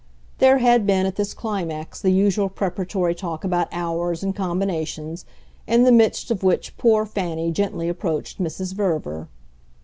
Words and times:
There 0.39 0.57
had 0.57 0.87
been, 0.87 1.05
at 1.05 1.15
this 1.15 1.35
climax, 1.35 2.01
the 2.01 2.09
usual 2.11 2.49
preparatory 2.49 3.13
talk 3.13 3.43
about 3.43 3.67
hours 3.71 4.23
and 4.23 4.35
combinations, 4.35 5.25
in 5.67 5.83
the 5.83 5.91
midst 5.91 6.31
of 6.31 6.41
which 6.41 6.75
poor 6.75 7.05
Fanny 7.05 7.51
gently 7.51 7.87
approached 7.87 8.41
Mrs. 8.41 8.73
Verver. 8.73 9.27